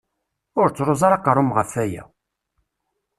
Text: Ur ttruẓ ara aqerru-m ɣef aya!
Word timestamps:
Ur 0.59 0.67
ttruẓ 0.69 1.01
ara 1.05 1.15
aqerru-m 1.17 1.51
ɣef 1.57 1.71
aya! 1.83 2.03